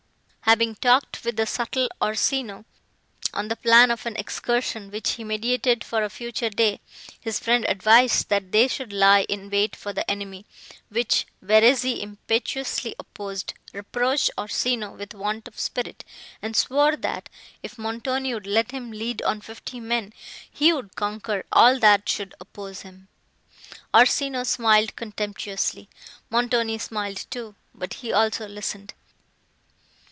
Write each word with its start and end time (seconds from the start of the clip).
Having 0.45 0.75
talked 0.75 1.23
with 1.23 1.37
the 1.37 1.45
subtle 1.45 1.87
Orsino, 2.01 2.65
on 3.33 3.47
the 3.47 3.55
plan 3.55 3.89
of 3.89 4.05
an 4.05 4.17
excursion, 4.17 4.91
which 4.91 5.11
he 5.11 5.23
meditated 5.23 5.81
for 5.81 6.03
a 6.03 6.09
future 6.09 6.49
day, 6.49 6.81
his 7.21 7.39
friend 7.39 7.63
advised, 7.69 8.27
that 8.27 8.51
they 8.51 8.67
should 8.67 8.91
lie 8.91 9.21
in 9.29 9.49
wait 9.49 9.77
for 9.77 9.93
the 9.93 10.11
enemy, 10.11 10.45
which 10.89 11.25
Verezzi 11.41 12.01
impetuously 12.01 12.93
opposed, 12.99 13.53
reproached 13.71 14.29
Orsino 14.37 14.91
with 14.93 15.13
want 15.13 15.47
of 15.47 15.57
spirit, 15.57 16.03
and 16.41 16.53
swore, 16.53 16.97
that, 16.97 17.29
if 17.63 17.77
Montoni 17.77 18.33
would 18.33 18.47
let 18.47 18.71
him 18.71 18.91
lead 18.91 19.21
on 19.21 19.39
fifty 19.39 19.79
men, 19.79 20.11
he 20.51 20.73
would 20.73 20.97
conquer 20.97 21.45
all 21.53 21.79
that 21.79 22.09
should 22.09 22.33
oppose 22.41 22.81
him. 22.81 23.07
Orsino 23.93 24.43
smiled 24.43 24.97
contemptuously; 24.97 25.87
Montoni 26.29 26.77
smiled 26.77 27.25
too, 27.29 27.55
but 27.73 27.93
he 27.93 28.11
also 28.11 28.49
listened. 28.49 28.93